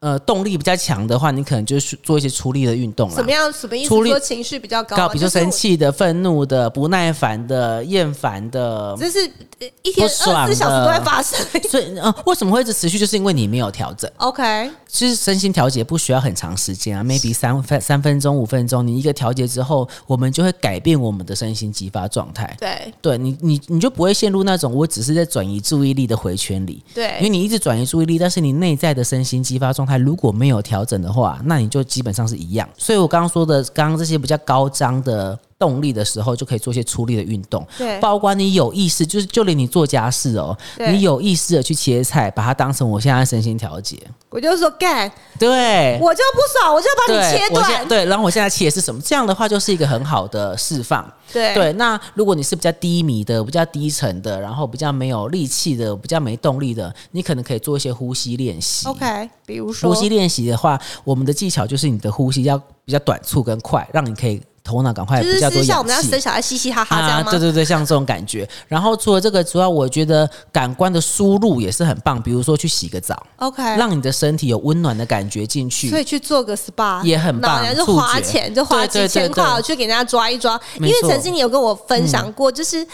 [0.00, 3.14] 呃动力比较强的话，你可能就是做一些出力的运动了。
[3.14, 3.30] 怎么。
[3.30, 3.50] 样？
[3.52, 3.88] 什么意思？
[3.88, 9.20] 出力说情绪比较高比如说生气的、愤怒的、不耐烦的、厌烦的，这是
[9.60, 11.38] 呃一天二十四小时都在发生。
[11.68, 12.98] 所以呃，为什么会一直持续？
[12.98, 14.10] 就是因为你没有调整。
[14.16, 22.56] OK，其实身心调节不需要很长时间啊，maybe 三分三分钟、五分钟，你一个调节之后，我们就会改变我们的身心激发状态。
[22.58, 26.82] 对对你，你你就不会陷入那种我只是在转移注意力的回圈里。
[26.94, 32.68] 对因为你一直转移注意力，但是你内在的身心激发状态如果没有调整的话，那你就基本上是一样。
[32.76, 43.98] 所以我刚刚说的，刚刚这些比较高张的动力的时候，就可以做一些出力的运动，对包括你有意识，就是就连你做家事哦，对你有意识的去切菜，把它当成我现在身心调节，
[44.30, 45.98] 我就说干，对。
[46.00, 47.86] 我就不爽，我就把你切断。
[47.86, 48.98] 对，然后我现在切的是什么？
[49.02, 51.06] 这样的话就是一个很好的释放。
[51.30, 58.88] 对对，那如果你是比较低迷的、比较低沉的，然后比较没有力气的、比较没动力的，你可能可以做一些呼吸练习。
[58.88, 66.00] OK，比如说呼吸练习的话，我们的技巧就是你的呼吸要比较短促跟快，让你可以头脑赶快就是比较多是像我们要。
[66.02, 67.30] 生小孩嘻嘻哈哈这样吗？
[67.30, 68.48] 对对对，像这种感觉。
[68.66, 75.98] 然后除了这个，主要我觉得感官的输入也是很棒，比如说去洗个澡，OK，让你的身体有温暖的感觉进去所。
[75.98, 80.60] 以去做个 SPA 也很棒然后就触觉花钱，就花几千块，去给人家抓一抓。
[80.78, 82.86] 因为曾经你有跟我分享过，就是。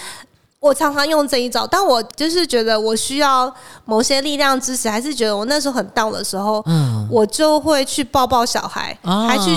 [0.59, 3.53] 我常常用这一招，但我就是觉得我需要
[3.85, 9.55] 某些力量支持，还是觉得我那时候很 down 的时候，嗯我就会去抱抱小孩，哦还去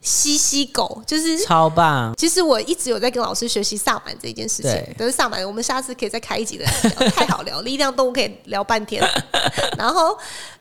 [0.00, 2.14] 吸吸吸狗，就是超棒！
[2.16, 9.02] 其实我一直有在跟老师学习萨满这件事情对，但是萨满我们下次可以再开一集的聊， 太好聊，力量动物可以聊半天。
[9.78, 10.16] 然后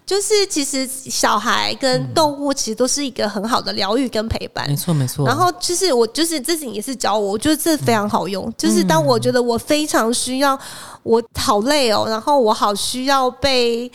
[0.05, 4.75] 就是其实小孩跟动物其实都是一个很好的疗愈跟陪伴没。
[4.75, 5.25] 错没错。
[5.25, 8.51] 然后就是我就是这己也是教我，我觉得这非常好用。
[8.57, 10.57] 就是当我觉得我非常需要，
[11.03, 13.91] 我好累哦，然后我好需要被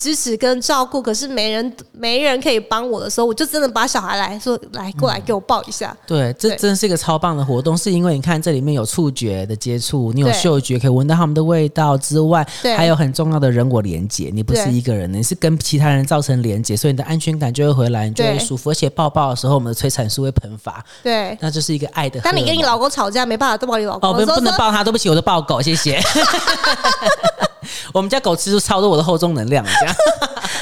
[0.00, 5.94] 支持跟照顾，可是没人没人可以帮我的时候，我就真的把小孩来说来过来给我抱一下。
[6.06, 6.56] 对，这对。
[6.56, 22.18] 真是一个超棒的活动，是因为你看这里面有触觉的接触，你有嗅觉可以闻到他们的味道之外，还有很重要的人我连接，你不是一个人，你是跟其他人造成连接，所以你的安全感就会回来，你就会舒服，而且抱抱的时候，我们的催产素会喷发，对，那就是一个爱的。
[22.20, 24.08] 当你跟你老公吵架没办法都抱你老公。
[24.08, 24.40] 哦，不的时候，说。
[24.40, 26.00] 不能抱他，对不起，我都抱狗，谢谢。
[27.92, 29.94] 我们家狗吃出超多我的厚重能量，这样。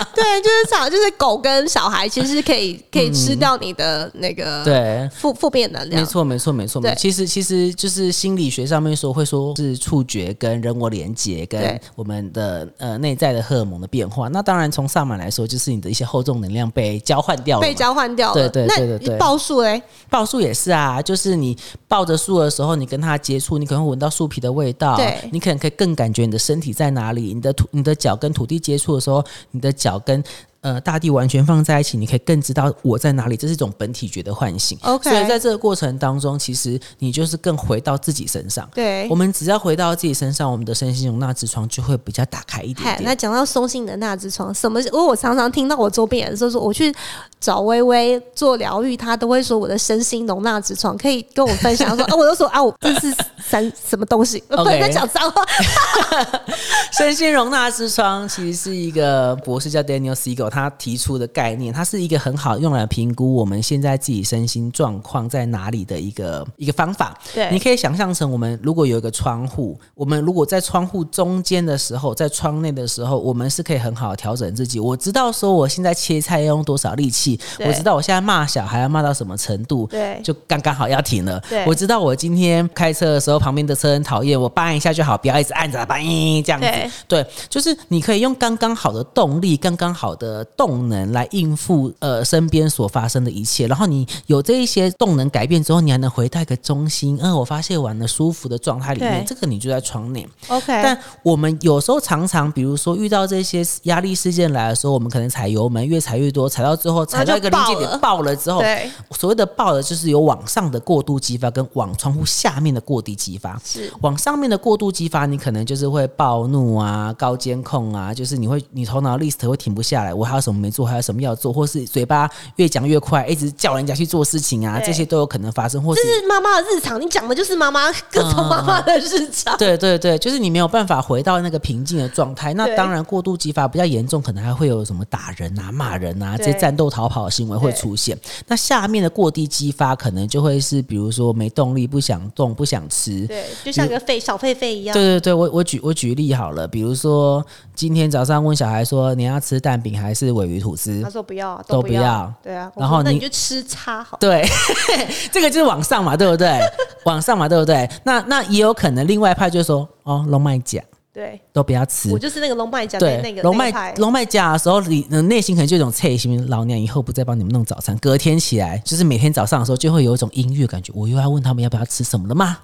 [0.14, 5.10] 对，就是吵，就是狗跟小孩其实是可以可以吃掉你的那个嗯对。
[5.14, 6.00] 负负面能量。
[6.02, 6.80] 没错，没错，没错。
[6.80, 14.28] 对其实，其实就是心理学上面说，会说是触觉跟人我连接，跟我们的呃内在的荷尔蒙的变化。
[14.28, 17.62] 那当然，从萨满来说，就是你的一些厚重能量被交换掉了。
[17.62, 19.80] 被交换掉了，对对对对对那报数嘞？
[20.10, 21.56] 抱树也是啊，就是你
[21.86, 30.22] 抱着树的时候，你跟它接触，你可能会闻到树皮的味道，对你可能可以更感觉你的身体在哪里，你的土、你的脚跟土地接触的时候，你的脚脚跟
[30.60, 34.76] 呃，大地完全放在一起，你可以更知道我在哪里，这是一种本体觉的唤醒。
[34.82, 38.68] OK 所以在这个过程当中，其实你就是更回到自己身上。
[38.74, 43.00] 对我，们只要回到自己身上，我们的身心容纳之窗就会比较打开一点。
[43.02, 44.80] 那讲到松性的纳之窗，什么？
[44.80, 46.92] 因为我常常听到我周边人说说，我去
[47.38, 54.42] 找微微做疗愈，他都会说我的身心容纳之窗，可以跟我分享说啊， 我就说啊，我这是三什么东西？
[54.48, 55.42] 不能讲脏话。
[56.98, 67.16] 身心容纳之窗其实是一个博士叫 Daniel Siegel 他提出的概念，它是一个很好用来评估我们现在自己身心状况在哪里的一个一个方法。
[67.34, 74.78] 对你可以想象成我们如果有一个窗户，我们如果在窗户中间的时候，在窗内的时候，我们是可以很好的调整自己。
[74.80, 81.64] 我知道说我现在切菜要用多少力气，我知道我现在骂小孩要骂到什么程度，对就刚刚好要停了对。
[81.66, 86.66] 我知道我今天开车的时候，旁边的车很讨厌，我扒一下就好，不要一直按着叭这样子。
[86.66, 100.26] 对对，就是你可以用刚刚好的动力、刚刚好的的动能来应付呃身边所发生的一切，然后你有这一些动能改变之后，你还能回到一个中心，嗯，我发泄完了舒服的状态里面，这个你就在窗内。
[100.48, 108.62] OK，但我们有时候常常，比如说遇到这些压力事件来的时候，我们可能踩油门越踩越多，踩到最后踩到一个临界点爆了之后，
[109.10, 113.60] 所谓的爆了就是有往上的过度激发跟往窗户下面的过低激发。
[113.64, 113.92] 是。
[114.00, 129.56] 往上面的过度激发，你可能就是会暴怒啊、高监控啊，就是你会你头脑 list 会停不下来，我还有什么没做，还有什么要做，或是嘴巴越讲越快，一直叫人家去做事情啊，这些都有可能发生，或是妈妈的日常，你讲的就是妈妈各种妈妈的日常。
[129.58, 132.52] 对对对，就是你没有办法回到那个平静的状态。
[132.54, 138.18] 那当然，过度激发比较严重，可能还会有什么打人啊、骂人啊这些战斗逃跑的行为会出现。
[138.46, 143.26] 那下面的过低激发，可能就会是比如说没动力、不想动、不想吃。
[143.26, 144.94] 对，就像个狒小狒狒一样。
[144.94, 151.10] 对对对，我我举我举例好了，比如说今天早上问小孩说你要吃蛋饼还是尾鱼吐司他？
[151.10, 152.32] 说不要，都不要。
[152.42, 154.16] 对啊，然后你那你就吃叉好。
[154.20, 154.46] 对，
[155.32, 156.58] 这个就是往上嘛，对不对？
[157.04, 157.88] 往上嘛，对不对？
[158.04, 162.18] 那那也有可能另外一派就说哦，龙脉甲对，都不要吃我。
[162.18, 167.96] 就是那个龙脉讲的对，那个龙脉龙脉甲的时候，你的内心可能就有一种脆心，老娘以后不再帮你们弄早餐。
[167.98, 172.58] 隔天起来，就是每天早上的时候，就会有一种音乐感觉，我又要问他们要不要吃什么了吗？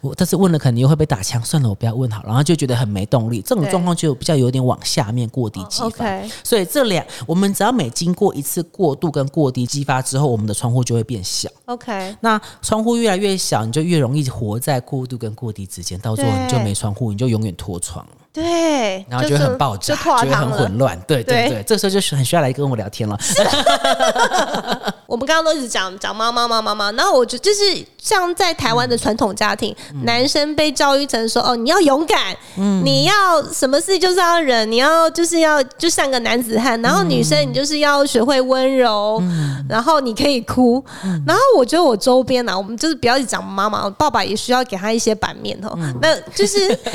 [0.00, 3.42] 我但是问了，可能又会被打枪，算了，我不要问好了，然后就觉得很没动力。
[3.42, 6.04] 这种状况就比较有点往下面过低激发。
[6.44, 11.48] 所以这两，我们只要每经过一次过度跟过低激发之后，我们的窗户就会变小。
[11.64, 18.06] OK，那窗户越来越小，你就越容易活在过度跟过低之间，到最后你就没窗户，你就永远脱窗。
[18.32, 20.36] 对，然后就会很爆炸，就。
[20.36, 21.00] 很混乱。
[21.06, 23.18] 对对对对，这时候就是很需要来跟我聊天了。
[25.16, 32.36] 我们刚刚都一直讲讲妈妈妈妈妈，然后我觉得就是像在台湾的传统家庭，嗯男生被教育成说哦，你要勇敢，
[32.84, 39.22] 你要什么事就是要忍，你要就是要就像个男子汉，然后女生你就是要学会温柔，
[39.70, 40.84] 然后你可以哭，
[41.26, 46.78] 然后我觉得我周边呢、我们就是不要一直讲妈妈，爸爸也需要给他一些版面哦，那就是。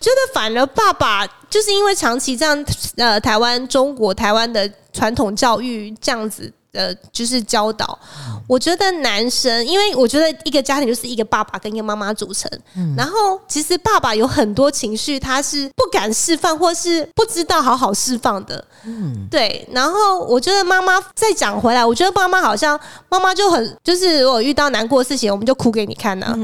[0.00, 2.64] 觉得反而爸爸就是因为长期这样，
[2.96, 6.50] 呃，台湾、中国、台湾的传统教育这样子。
[6.72, 7.98] 呃，就是教导，
[8.46, 12.50] 我觉得男生，因为我觉得一个家庭就是一个爸爸跟一个妈妈组成，
[12.96, 19.66] 然后其实爸爸有很多情绪，他是不敢释放，或是不知道好好释放的，嗯对。
[19.72, 22.78] 然后我觉得妈妈再讲回来，我觉得妈妈好像
[23.08, 26.34] 妈妈就很就是如果遇到难过的事情，我们就哭给你看呐、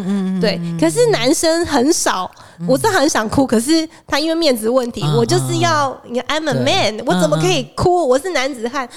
[0.41, 0.61] 对。
[0.81, 2.31] 可是男生很少，
[2.69, 8.07] 我是很想哭，可是他因为面子问题，嗯我就是要你 I'm a man，我怎么可以哭？
[8.09, 8.89] 我是男子汉。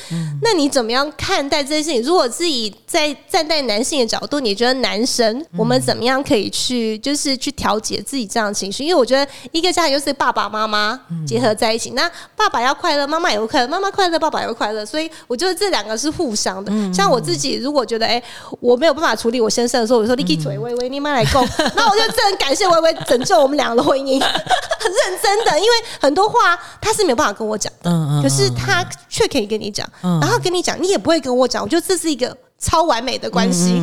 [0.41, 2.02] 那你怎么样看待这件事情？
[2.04, 8.84] 如果是以在站在男性的角度，你觉得男生我们怎么样可以去就是去调节自己这样的情绪？
[8.84, 16.72] 因为我觉得一个家庭就是爸爸妈妈结合在一起，那爸爸要快乐，妈妈也会快乐，妈妈快乐，爸爸也会快乐，所以我觉得这两个是互相的。
[16.93, 18.22] 像我自己，如果觉得哎、
[18.60, 33.80] 我没有办法处理我先生的时候，我说你可以嘴微微，你妈来供，那我就真的很感谢微微拯救我们两个的婚姻， 很认真的，因为很多话他是没有办法跟我讲的，嗯嗯可是他却可以跟你讲，然后跟你讲，你也不会跟我讲，我觉得这是一个超完美的关系。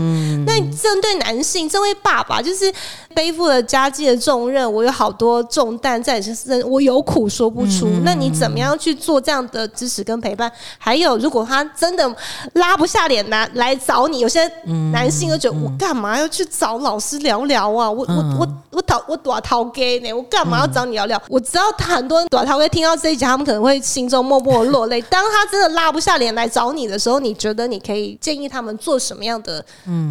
[0.46, 2.72] 那针对男性，这位爸爸就是
[3.14, 7.88] 背负了家计的重任，我有好多重担在身上，我有苦说不出。
[8.04, 10.50] 那你怎么样去做这样的支持跟陪伴？
[10.78, 12.14] 还有，如果他真的
[12.52, 14.46] 拉不下脸来来找你，有些
[14.92, 17.90] 男性就觉得、我干嘛要去找老师聊聊啊？
[17.90, 20.12] 我、我我我讨我躲逃 gay 呢？
[20.12, 21.20] 我干嘛要找你聊聊？
[21.28, 25.00] 我知道他很多人躲逃 gay 听到这一集，他们可能会心中默默地落泪。
[25.02, 29.64] 当他真的拉不下脸来找你的时候，你觉得你可以建议他们做什么样的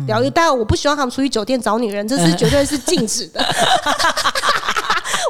[0.06, 0.30] 疗愈？
[0.30, 3.40] 当然，我不希望他们出去酒店找女人，这是 绝对是禁止的。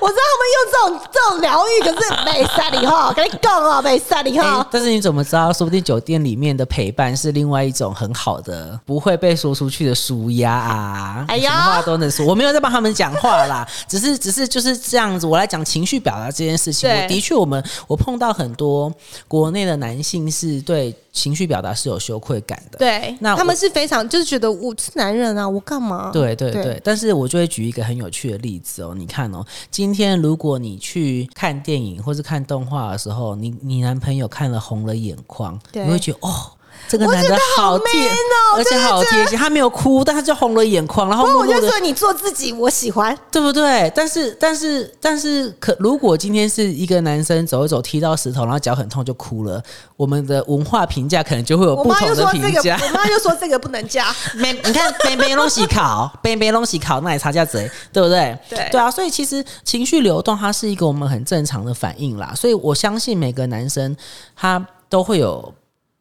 [0.01, 4.67] 我知道他们用这种这种疗愈，可是没赛里哈，跟你讲啊，没赛里哎哈。
[4.69, 5.51] 但是你怎么知道？
[5.53, 11.25] 说不定酒店里面的陪伴是另外一种很好的，不会被说出去的舒压啊！
[11.27, 12.25] 哎呀什么话都能说。
[12.25, 15.25] 我没有在帮他们讲话啦，只是只是就是这样子。
[15.25, 18.93] 我来讲情绪表达这件事情，我的确我们我碰到很多
[19.27, 22.77] 国内的男性是对情绪表达是有羞愧感的。
[22.77, 26.11] 对，那他们是非常就是觉得我是男人啊，我干嘛？
[26.11, 28.93] 对对对对，但是我就会举一个很有趣的例子哦。
[28.95, 36.51] 你看哦，今天如果你去看电影或是看动画的时候，你你男朋友看了红了眼眶，你会觉得哦。
[36.87, 39.37] 这个男的好好贴 man 哦而且好贴心。
[39.37, 43.17] 他没有哭，但他就红了眼眶，然后我就说你做自己，我喜欢。
[43.31, 43.91] 对不对？
[43.95, 49.61] 但是，但是，但是，可如果今天是一个男生走一走踢到石头，然后脚很痛就哭了，
[49.97, 52.79] 我们的文化评价可能就会有不同的评价。
[52.81, 54.05] 我妈就说这个不能加。
[54.35, 58.37] 没，你看，没没东西烤，没没东西烤，那也差价贼，对不对？
[58.49, 62.33] 对对啊，所以其实情绪流动，它是一个我们很正常的反应啦。
[62.35, 63.95] 所以我相信每个男生
[64.35, 64.63] 他。
[64.87, 65.51] 都会有。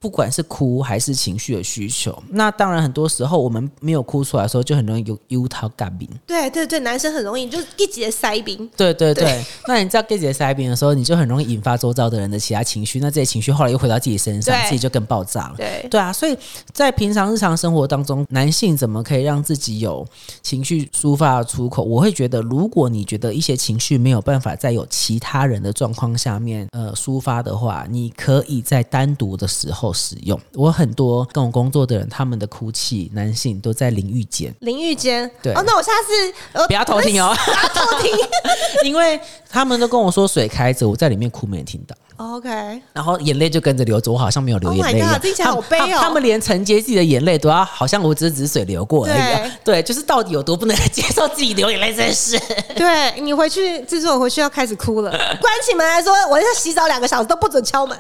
[0.05, 6.07] 不管是哭还是情绪的需求，那当然很多时候我们没有哭出来的时候，就很容易有忧桃感病。
[6.27, 8.71] 对对对，男生很容易就是一节塞冰。
[8.77, 15.55] 对对对，那你知道一节塞冰的时候，你就很容易引发周遭的人的其他情绪，那这些情绪后来又回到自己身上，自己就更爆炸了。
[15.57, 16.37] 对对啊，所以
[16.75, 20.07] 在平常日常生活当中，男性怎么可以让自己有
[20.43, 21.83] 情绪抒发的出口？
[21.83, 30.39] 我会觉得，如果你觉得一些情绪没有办法在有其他人的状况下面呃抒发的话，你可以在单独的时候使用。
[30.53, 35.31] 我很多跟我工作的人，他们的哭泣，男性都在淋浴间，淋浴间。
[35.43, 38.13] 对哦，那我下次呃不要偷听哦，不要偷听。
[38.85, 39.19] 因为
[39.55, 41.95] 他们都跟我说水开着，我在里面哭没人听到。
[42.17, 42.49] OK，
[42.93, 45.13] 然后眼泪就跟着流着，我好像没有流 Oh 眼泪一样。
[45.13, 49.59] God，听起来好悲哦他们他们连承接自己的眼泪都要，好像我只是只是水流过而已啊。
[49.65, 52.37] 对，就是到底有多不能接受自己流眼泪这件事。
[52.75, 57.97] 对你回去制作回去要开始哭了， 关起门来说我要洗澡两个小时都不准敲门。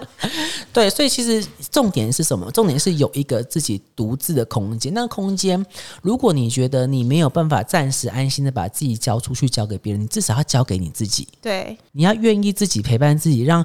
[0.72, 2.50] 对，所以其实重点是什么？
[2.50, 4.92] 重点是有一个自己独自的空间。
[4.94, 5.64] 那个空间，
[6.02, 11.26] 如果你觉得你没有办法暂时安心的把自己交出去，交给别人，你至少要交给你自己。
[11.45, 11.76] 对。
[11.92, 13.62] 你要愿意自己陪伴自己，让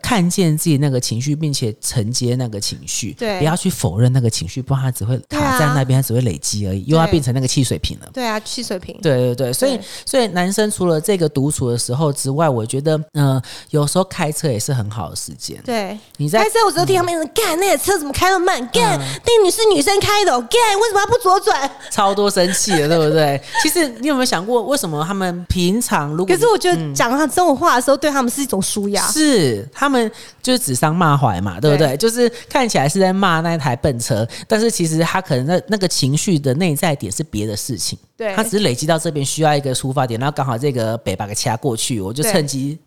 [0.00, 8.08] 看见自己那个情绪，并且承接那个情绪，对不要去否认那个情绪，不然它只会卡在那边，它只会累积而已，又要变成那个汽水瓶了。
[8.12, 8.98] 对啊，汽水瓶。
[9.02, 15.60] 对对对，所以所以男生除了这个独处的时候之外，我觉得，嗯、有时候开车也是很好的时间。
[15.64, 18.66] 对，你在开车我只有听他们一直干那个车怎么开那么慢？
[18.72, 21.70] 干那女是女生开的哦，干为什么要不左转？
[21.90, 23.40] 超多生气的，对不对？
[23.62, 29.06] 其实你有没有想过，为什么他们平常如果可是我觉得讲他这种话的时候，对他们是一种舒压。
[29.10, 30.10] 是他们
[30.42, 31.72] 就是指桑骂槐嘛，对。
[31.72, 31.88] 不对？
[31.88, 38.34] 对就是看起来是在骂那台笨车，但是其实他可能那那个情绪的内在点是别的事情，对。
[38.34, 42.78] 他只是累积到这边需要一个出发点，然后刚好这个北把给掐过去，我就趁机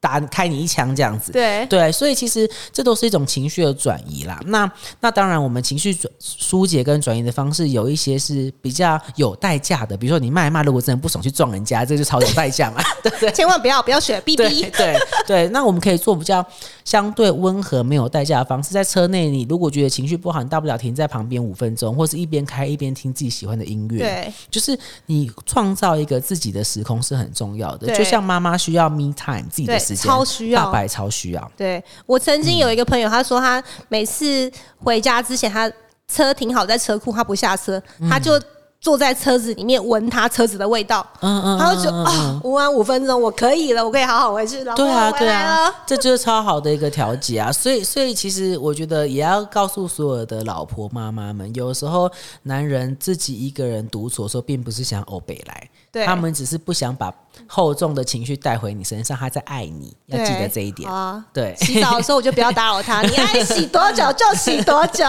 [0.00, 1.30] 打开你一枪这样子。
[1.30, 4.40] 对对，所以其实这都是一种情绪的转移啦。
[4.46, 4.70] 那
[5.00, 13.30] 那当然，我们情绪转疏解跟转移的方式有一些是比较有代价的，比如说你骂一骂，如果真的不爽去撞人家，这就超有代价嘛， 对不对？
[13.32, 14.62] 千万不要不要学 B 对 B。
[14.70, 14.96] 对
[15.26, 16.44] 对，那我们可以做比较
[16.84, 23.98] 相对温和、没有代价的方式，在车内，你如果觉得情绪不好，你大不了停在旁边五分钟，或是一边开一边听自己喜欢的音乐。
[23.98, 31.52] 对，就是你创造一个自己的时空是很重要的，就像妈妈需要 me time 自己的对时间，超需要大白超需要。
[31.56, 35.70] 对我曾经有一个朋友，他说他每次回家之前，他
[36.08, 38.40] 车停好在车库，他不下车，他就
[38.80, 44.74] 坐在车子里面闻他车子的味道，嗯嗯，他就觉得啊，闻完五分钟我可以了，我可以好好回去了。
[44.74, 47.52] 对啊，对啊，这就是超好的一个调节啊！
[47.52, 52.10] 所以，所以其实我觉得也要告诉所有的老婆妈妈们，有时候
[52.44, 57.12] 男人自己一个人独处的时候，并不是想欧北来，对他们只是不想把
[57.46, 60.90] 厚重的情绪带回你身上，他在爱你，要记得这一点。
[60.90, 61.24] 啊。
[61.32, 65.04] 对，洗澡的时候我就不要打扰他，你爱洗多久就洗多久。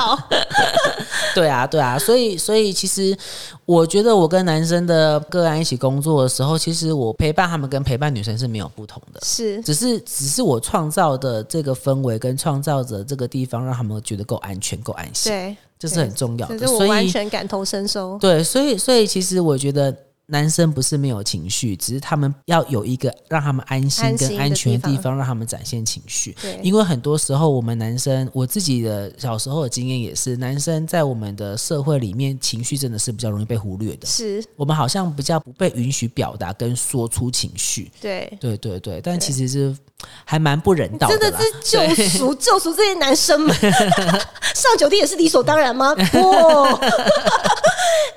[1.36, 3.18] 对啊，对啊，所以，所以其实
[3.66, 9.20] 我觉得我跟男生的个案一起工作的时候，其实我陪伴他们跟陪伴女生是没有不同的。
[9.24, 16.58] 是只是只是我创造的这个氛围跟创造的这个地方，让他们觉得够安全、够安心，对，这是很重要的。
[16.58, 18.18] 所以我所以完全感同身受。
[18.18, 19.96] 对，所以所以其实我觉得
[20.32, 26.34] 男生不是没有情绪，只是他们要有一个让他们安心跟安全的地方地方，让他们展现情绪。
[26.42, 34.08] 对因为很多时候我们男生，我自己的小时候的经验也是，男生在我们的社会里面，情绪真的是比较容易被忽略的。
[34.08, 37.92] 是，我们好像比较不被允许表达跟说出情绪。
[38.00, 39.76] 对，对对对，但其实是
[40.24, 43.54] 还蛮不人道真的是救赎救赎这些男生们。
[44.56, 45.94] 上酒店也是理所当然吗？
[45.94, 46.22] 不。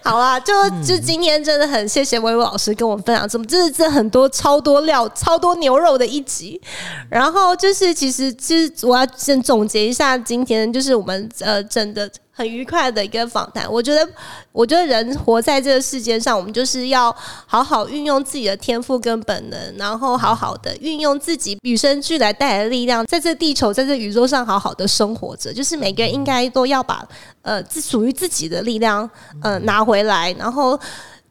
[0.03, 0.53] 好啊，就
[0.83, 6.61] 就今天真的很谢谢薇薇老师跟我们分享这么，这是这很多超多料、超多牛肉的一集。
[7.09, 13.71] 然后就是，其实其实我要先总结一下今天就是我们呃真的很愉快的一个访谈。
[13.71, 14.09] 我觉得，
[14.53, 17.15] 我觉得人活在这个世界上，我们就是要
[17.47, 25.53] 好好运用自己的天赋跟本能，然后好好的运用自己与生俱来带来的力量，在这地球，在这宇宙上好好的生活着。
[25.53, 27.07] 就是每个人应该都要把
[27.43, 29.09] 呃自属于自己的力量
[29.43, 30.79] 呃拿回来，然后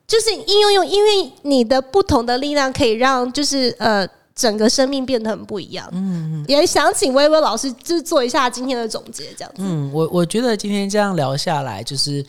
[0.08, 4.08] 就是应用用，因为你的不同的力量可以让就是呃。
[4.36, 9.62] 整个生命变得很不一样，嗯，也想请微微老师就是做一下今天的总结，这样子。
[9.62, 12.26] 嗯，我我觉得今天这样聊下来，就是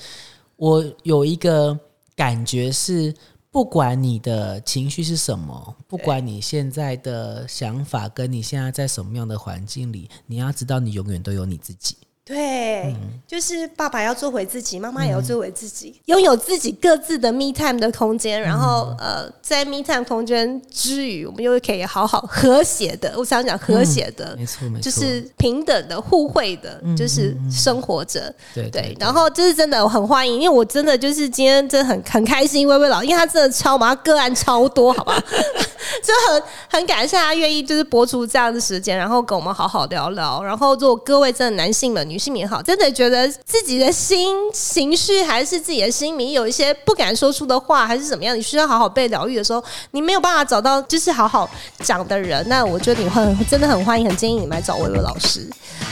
[0.57, 1.75] 我有一个
[2.14, 3.14] 感觉是，
[3.51, 11.97] 不管你的情绪是什么，不管你现在的想法跟你现在在什么样的环境里，你要知道，你永远都有你自己。
[12.27, 12.97] 对，
[13.29, 28.35] 就是爸爸要做回自己，妈妈也要做回自己，拥有自己各自的 me time 的空间，然后呃，在 me time 空间之余，我们又可以好好和谐的，我想讲和谐的，没错没错，就是平等的、互惠的，就是生活着。
[28.55, 35.14] 对对，然后就是真的我很欢迎，因为我真的就是今天真的很很开心，微微老，因为他真的超嘛，个案超多，好吧，
[36.03, 40.43] 就很很感谢他愿意就是播出这样的时间，然后跟我们好好聊聊。
[40.43, 51.50] 然后如果各位真的男性们、女女性也好，真的觉得自己的心情绪还是自己的心里有一些不敢说出的话，还是怎么样，你需要好好被疗愈的时候，你没有办法找到就是好好
[51.80, 55.44] 讲的人，那我觉得你会真的很欢迎，很建议你来找微微老师。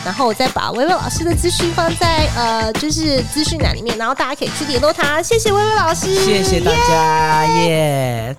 [0.04, 5.20] 然后我再把微微老师的资讯放在呃，就是资讯栏里面，然后大家可以去联络他。
[5.20, 8.36] 谢谢微微老师，谢谢大家，耶。